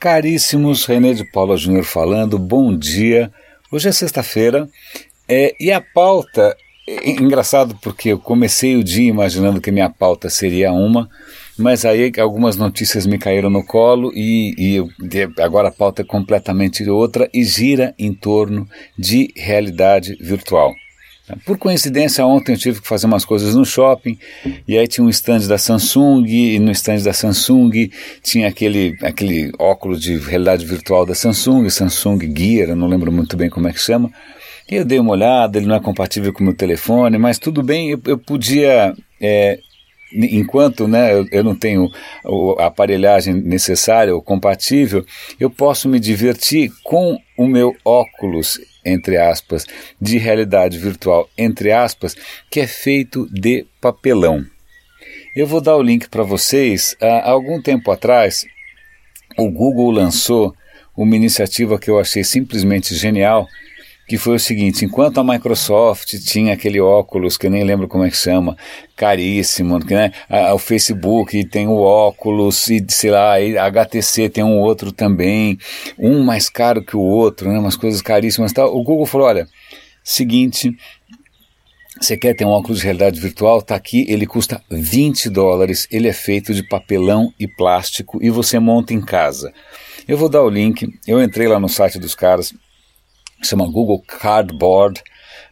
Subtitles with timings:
[0.00, 3.30] Caríssimos, René de Paula Júnior falando, bom dia.
[3.70, 4.66] Hoje é sexta-feira
[5.28, 6.56] é, e a pauta,
[6.88, 11.06] é, engraçado porque eu comecei o dia imaginando que minha pauta seria uma,
[11.58, 16.88] mas aí algumas notícias me caíram no colo e, e agora a pauta é completamente
[16.88, 18.66] outra e gira em torno
[18.98, 20.72] de realidade virtual.
[21.44, 24.18] Por coincidência, ontem eu tive que fazer umas coisas no shopping,
[24.66, 27.90] e aí tinha um stand da Samsung, e no stand da Samsung
[28.22, 33.36] tinha aquele, aquele óculos de realidade virtual da Samsung, Samsung Gear, eu não lembro muito
[33.36, 34.10] bem como é que chama.
[34.70, 37.62] E eu dei uma olhada, ele não é compatível com o meu telefone, mas tudo
[37.62, 39.58] bem, eu, eu podia é,
[40.12, 41.88] enquanto né, eu, eu não tenho
[42.58, 45.04] a aparelhagem necessária ou compatível,
[45.38, 49.66] eu posso me divertir com o meu óculos, entre aspas,
[50.00, 52.16] de realidade virtual, entre aspas,
[52.50, 54.44] que é feito de papelão.
[55.34, 56.96] Eu vou dar o link para vocês.
[57.00, 58.44] Há algum tempo atrás,
[59.36, 60.54] o Google lançou
[60.96, 63.46] uma iniciativa que eu achei simplesmente genial,
[64.10, 68.02] que foi o seguinte: enquanto a Microsoft tinha aquele óculos que eu nem lembro como
[68.02, 68.56] é que chama,
[68.96, 74.42] caríssimo, que, né, a, o Facebook tem o óculos e sei lá, a HTC tem
[74.42, 75.56] um outro também,
[75.96, 78.76] um mais caro que o outro, né, umas coisas caríssimas, tal.
[78.76, 79.46] O Google falou: olha,
[80.02, 80.76] seguinte,
[82.00, 83.62] você quer ter um óculos de realidade virtual?
[83.62, 88.58] Tá aqui, ele custa 20 dólares, ele é feito de papelão e plástico e você
[88.58, 89.52] monta em casa.
[90.08, 92.52] Eu vou dar o link, eu entrei lá no site dos caras,
[93.42, 95.02] chama Google Cardboard.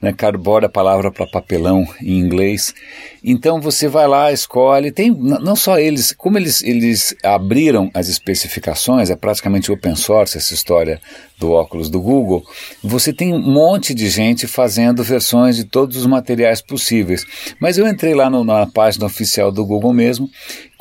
[0.00, 0.12] Né?
[0.12, 2.74] Cardboard é a palavra para papelão em inglês.
[3.22, 4.92] Então você vai lá, escolhe.
[4.92, 10.52] Tem não só eles, como eles, eles abriram as especificações, é praticamente open source essa
[10.52, 11.00] história
[11.38, 12.44] do óculos do Google.
[12.82, 17.24] Você tem um monte de gente fazendo versões de todos os materiais possíveis.
[17.58, 20.28] Mas eu entrei lá no, na página oficial do Google mesmo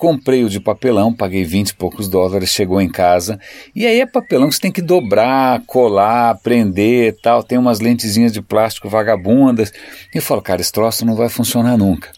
[0.03, 3.39] Comprei o de papelão, paguei 20 e poucos dólares, chegou em casa.
[3.73, 7.41] E aí é papelão que você tem que dobrar, colar, prender tal.
[7.41, 9.71] Tem umas lentezinhas de plástico vagabundas.
[10.13, 12.11] E eu falo, cara, esse troço não vai funcionar nunca.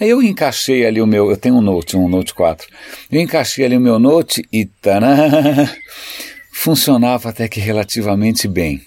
[0.00, 2.68] Aí eu encaixei ali o meu, eu tenho um Note, um Note 4.
[3.10, 5.68] Eu encaixei ali o meu Note e tanã,
[6.54, 8.80] funcionava até que relativamente bem.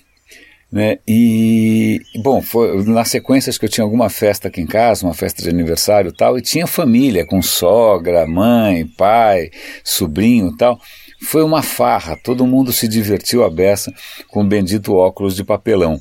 [0.72, 0.98] Né?
[1.08, 5.42] E, bom, foi nas sequências que eu tinha alguma festa aqui em casa, uma festa
[5.42, 9.52] de aniversário e tal, e tinha família com sogra, mãe, pai,
[9.84, 10.80] sobrinho e tal.
[11.22, 13.94] Foi uma farra, todo mundo se divertiu a beça
[14.28, 16.00] com o bendito óculos de papelão.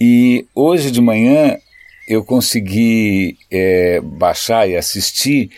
[0.00, 1.56] E hoje de manhã
[2.06, 5.50] eu consegui é, baixar e assistir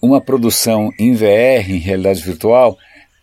[0.00, 2.78] uma produção em VR, em realidade virtual,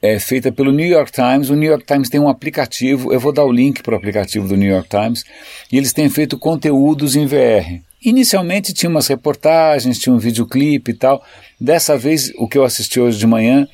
[0.06, 1.50] é feita pelo New York Times.
[1.50, 4.48] O New York Times tem um aplicativo, eu vou dar o link para o aplicativo
[4.48, 5.24] do New York Times,
[5.72, 7.82] e eles têm feito conteúdos em VR.
[8.04, 11.24] Inicialmente tinha umas reportagens, tinha um videoclipe e tal.
[11.60, 13.68] Dessa vez, o que eu assisti hoje de manhã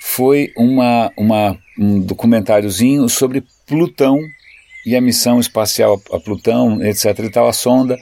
[0.00, 4.18] foi uma, uma, um documentáriozinho sobre Plutão
[4.86, 7.18] e a missão espacial a Plutão, etc.
[7.18, 7.96] e tal, a sonda.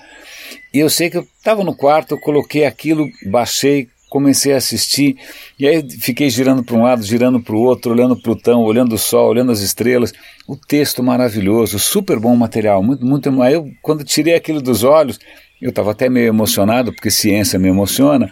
[0.73, 5.17] E eu sei que eu estava no quarto, eu coloquei aquilo, baixei, comecei a assistir
[5.59, 8.99] e aí fiquei girando para um lado, girando para o outro, olhando Plutão, olhando o
[8.99, 10.13] Sol, olhando as estrelas.
[10.47, 13.43] O texto maravilhoso, super bom material, muito, muito.
[13.43, 15.19] Aí eu, quando tirei aquilo dos olhos,
[15.63, 18.31] eu estava até meio emocionado, porque ciência me emociona.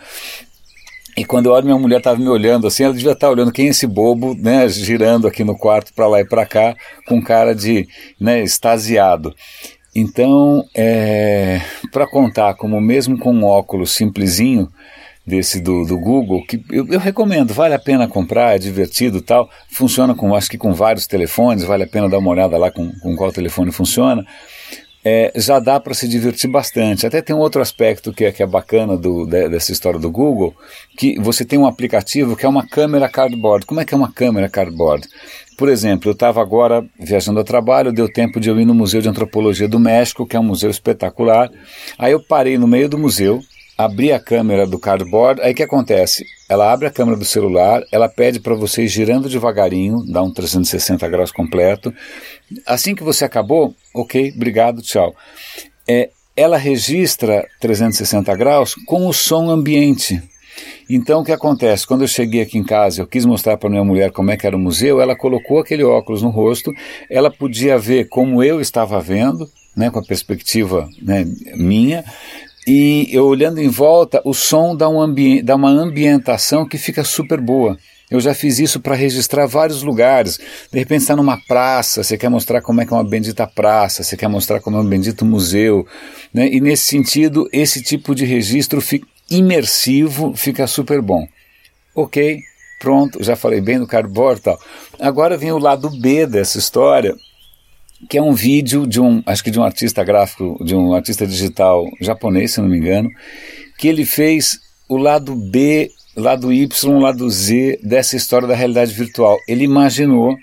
[1.16, 3.50] E quando eu olho, minha mulher estava me olhando assim, ela devia estar tá olhando
[3.50, 6.76] quem é esse bobo, né, girando aqui no quarto para lá e para cá,
[7.06, 7.88] com cara de
[8.20, 9.34] né, extasiado.
[9.96, 14.70] Então, é, para contar como mesmo com um óculos simplesinho,
[15.30, 19.48] desse do, do Google, que eu, eu, recomendo, vale a pena comprar, é divertido tal,
[19.70, 22.90] funciona com, acho que com vários telefones, vale a pena dar uma olhada lá com,
[23.00, 24.26] com qual telefone funciona,
[25.04, 27.06] é, já dá para se divertir bastante.
[27.06, 30.10] Até tem um outro aspecto que é, que é bacana do, de, dessa história do
[30.10, 30.54] Google,
[30.96, 33.64] que você tem um aplicativo que é uma câmera cardboard.
[33.64, 35.08] Como é que é uma câmera cardboard?
[35.56, 39.02] Por exemplo, eu estava agora viajando a trabalho, deu tempo de eu ir no Museu
[39.02, 41.50] de Antropologia do México, que é um museu espetacular.
[41.98, 43.42] Aí eu parei no meio do museu,
[43.84, 46.24] abrir a câmera do cardboard, aí o que acontece?
[46.48, 50.32] Ela abre a câmera do celular, ela pede para você ir girando devagarinho, dá um
[50.32, 51.92] 360 graus completo.
[52.66, 55.14] Assim que você acabou, ok, obrigado, tchau.
[55.88, 60.22] É, ela registra 360 graus com o som ambiente.
[60.88, 61.86] Então o que acontece?
[61.86, 64.46] Quando eu cheguei aqui em casa, eu quis mostrar para minha mulher como é que
[64.46, 66.72] era o museu, ela colocou aquele óculos no rosto,
[67.08, 71.24] ela podia ver como eu estava vendo, né, com a perspectiva né,
[71.54, 72.04] minha,
[72.66, 77.40] e eu olhando em volta, o som dá, um dá uma ambientação que fica super
[77.40, 77.76] boa.
[78.10, 80.38] Eu já fiz isso para registrar vários lugares.
[80.72, 84.02] De repente está numa praça, você quer mostrar como é que é uma bendita praça,
[84.02, 85.86] você quer mostrar como é um bendito museu.
[86.34, 86.48] Né?
[86.52, 91.24] E nesse sentido, esse tipo de registro fica imersivo fica super bom.
[91.94, 92.40] Ok,
[92.80, 94.58] Pronto, já falei bem do cardboard e tal.
[94.98, 97.14] Agora vem o lado B dessa história,
[98.08, 101.26] que é um vídeo de um, acho que de um artista gráfico, de um artista
[101.26, 103.10] digital japonês, se não me engano,
[103.78, 104.58] que ele fez
[104.88, 109.38] o lado B, lado Y, lado Z dessa história da realidade virtual.
[109.46, 110.36] Ele imaginou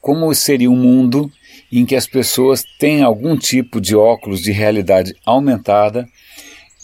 [0.00, 1.30] como seria um mundo
[1.70, 6.06] em que as pessoas têm algum tipo de óculos de realidade aumentada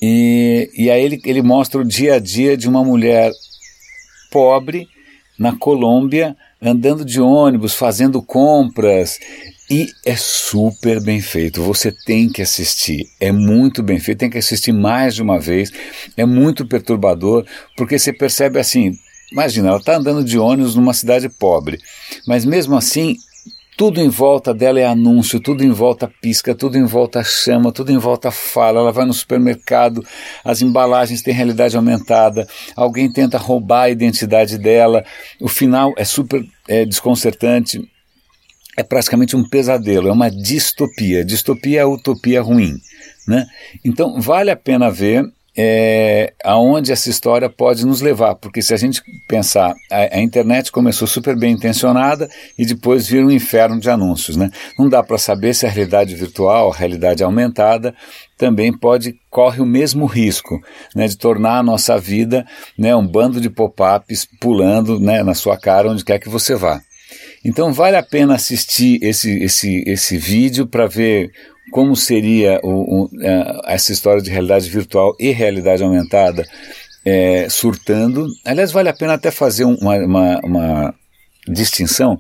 [0.01, 3.33] e, e aí ele, ele mostra o dia a dia de uma mulher
[4.31, 4.87] pobre
[5.39, 9.19] na Colômbia andando de ônibus, fazendo compras
[9.75, 11.61] e é super bem feito.
[11.61, 13.09] Você tem que assistir.
[13.19, 14.21] É muito bem feito.
[14.21, 15.73] Tem que assistir mais de uma vez.
[16.17, 17.45] É muito perturbador
[17.77, 18.93] porque você percebe assim.
[19.33, 21.81] Imagina, ela está andando de ônibus numa cidade pobre,
[22.25, 23.17] mas mesmo assim
[23.77, 27.91] tudo em volta dela é anúncio, tudo em volta pisca, tudo em volta chama, tudo
[27.91, 28.79] em volta fala.
[28.79, 30.07] Ela vai no supermercado,
[30.45, 35.05] as embalagens têm realidade aumentada, alguém tenta roubar a identidade dela.
[35.41, 37.83] O final é super é, desconcertante.
[38.77, 41.25] É praticamente um pesadelo, é uma distopia.
[41.25, 42.77] Distopia é utopia ruim.
[43.27, 43.47] Né?
[43.85, 45.25] Então, vale a pena ver
[45.57, 50.73] é, aonde essa história pode nos levar, porque se a gente pensar, a, a, internet
[50.73, 52.29] começou super bem intencionada
[52.59, 54.51] e depois vira um inferno de anúncios, né?
[54.77, 57.95] Não dá para saber se a realidade virtual, a realidade aumentada,
[58.37, 60.61] também pode corre o mesmo risco,
[60.95, 62.45] né, de tornar a nossa vida,
[62.77, 66.81] né, um bando de pop-ups pulando, né, na sua cara onde quer que você vá.
[67.45, 71.31] Então vale a pena assistir esse, esse, esse vídeo para ver
[71.71, 73.11] como seria o, o,
[73.67, 76.47] essa história de realidade virtual e realidade aumentada
[77.05, 78.27] é, surtando.
[78.45, 80.95] Aliás, vale a pena até fazer uma, uma, uma
[81.47, 82.19] distinção.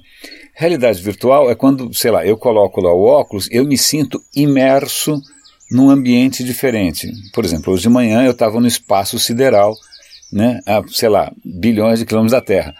[0.54, 5.20] Realidade virtual é quando, sei lá, eu coloco lá o óculos, eu me sinto imerso
[5.70, 7.10] num ambiente diferente.
[7.32, 9.74] Por exemplo, hoje de manhã eu estava no espaço sideral,
[10.32, 12.74] né, a, sei lá, bilhões de quilômetros da Terra.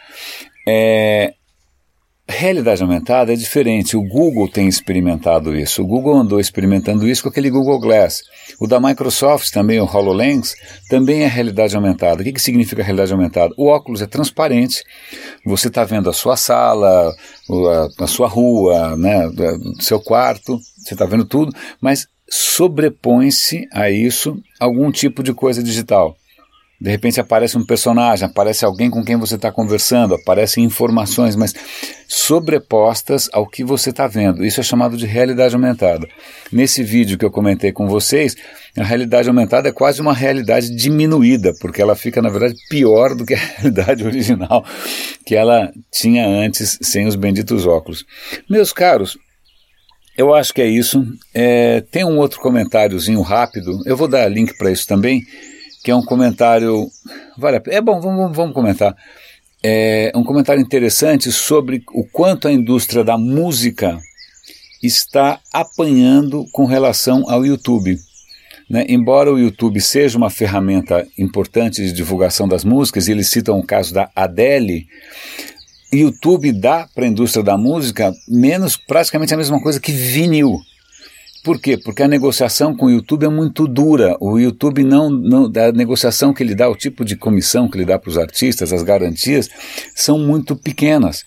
[0.69, 1.35] É,
[2.27, 3.99] Realidade aumentada é diferente.
[3.99, 5.83] O Google tem experimentado isso.
[5.83, 8.23] O Google andou experimentando isso com aquele Google Glass.
[8.59, 10.55] O da Microsoft também, o HoloLens,
[10.89, 12.23] também é realidade aumentada.
[12.23, 13.53] O que, que significa realidade aumentada?
[13.59, 14.83] O óculos é transparente.
[15.45, 17.15] Você está vendo a sua sala,
[17.99, 19.31] a, sua rua, né,
[19.81, 26.17] seu quarto, você está vendo tudo, mas sobrepõe-se a isso algum tipo de coisa digital.
[26.81, 31.55] De repente aparece um personagem, aparece alguém com quem você está conversando, aparecem informações, mas
[32.09, 34.45] sobrepostas ao que você está vendo.
[34.45, 36.07] Isso é chamado de realidade aumentada.
[36.53, 38.37] Nesse vídeo que eu comentei com vocês,
[38.77, 43.25] a realidade aumentada é quase uma realidade diminuída, porque ela fica, na verdade, pior do
[43.25, 44.65] que a realidade original
[45.25, 48.05] que ela tinha antes, sem os benditos óculos.
[48.51, 49.17] Meus caros,
[50.19, 51.07] eu acho que é isso.
[51.33, 55.23] É, tem um outro comentáriozinho rápido, eu vou dar link para isso também
[55.85, 56.91] que é um comentário.
[57.37, 58.97] Vale É bom, vamos, vamos comentar.
[59.63, 63.99] É um comentário interessante sobre o quanto a indústria da música
[64.83, 67.99] está apanhando com relação ao YouTube.
[68.69, 68.87] Né?
[68.89, 73.67] Embora o YouTube seja uma ferramenta importante de divulgação das músicas, e eles citam o
[73.67, 74.87] caso da Adele,
[75.93, 80.59] YouTube dá para a indústria da música menos praticamente a mesma coisa que vinil.
[81.45, 81.77] Por quê?
[81.77, 84.17] Porque a negociação com o YouTube é muito dura.
[84.19, 87.85] O YouTube não, não a negociação que ele dá, o tipo de comissão que ele
[87.85, 89.51] dá para os artistas, as garantias,
[89.95, 91.23] são muito pequenas.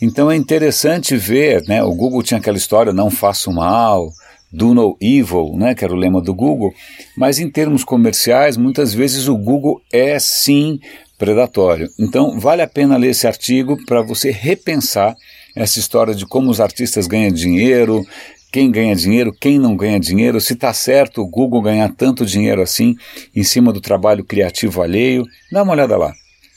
[0.00, 1.82] Então é interessante ver, né?
[1.82, 4.10] O Google tinha aquela história, não faço mal,
[4.52, 6.74] do no evil, né, que era o lema do Google,
[7.16, 10.78] mas em termos comerciais, muitas vezes o Google é sim
[11.16, 11.88] predatório.
[11.98, 15.16] Então, vale a pena ler esse artigo para você repensar
[15.56, 18.04] essa história de como os artistas ganham dinheiro,
[18.52, 22.60] quem ganha dinheiro, quem não ganha dinheiro, se está certo o Google ganhar tanto dinheiro
[22.60, 22.94] assim
[23.34, 25.24] em cima do trabalho criativo alheio.
[25.50, 26.12] Dá uma olhada lá.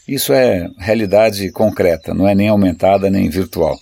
[0.05, 3.79] Isso é realidade concreta, não é nem aumentada nem virtual.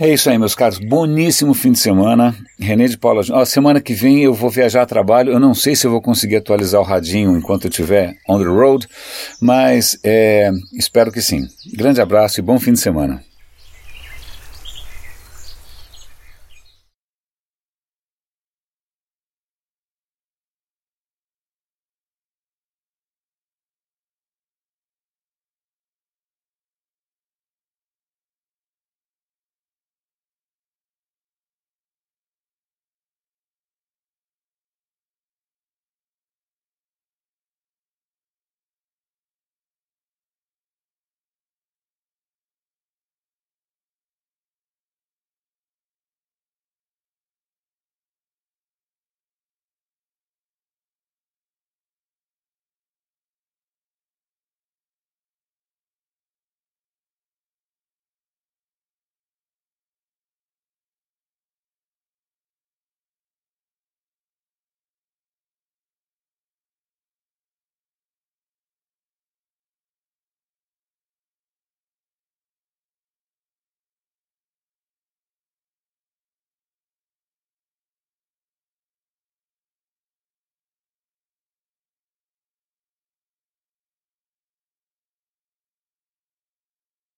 [0.00, 0.78] É isso aí, meus caros.
[0.78, 2.34] Boníssimo fim de semana.
[2.58, 3.22] René de Paula.
[3.32, 5.32] Ó, semana que vem eu vou viajar a trabalho.
[5.32, 8.44] Eu não sei se eu vou conseguir atualizar o radinho enquanto eu estiver on the
[8.44, 8.86] road,
[9.40, 11.48] mas é, espero que sim.
[11.74, 13.27] Grande abraço e bom fim de semana.